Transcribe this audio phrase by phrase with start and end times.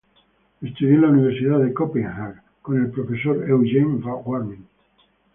[0.63, 4.65] Estudió en la Universidad de Copenhague con el profesor Eugen Warming.